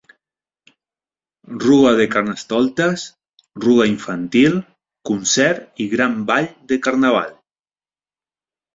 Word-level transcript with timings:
Rua 1.63 1.91
de 1.99 2.07
carnestoltes, 2.15 3.05
rua 3.67 3.87
infantil, 3.93 4.59
concert 5.13 5.87
i 5.87 5.91
gran 5.97 6.21
ball 6.35 6.53
de 6.75 6.85
carnaval. 6.91 7.35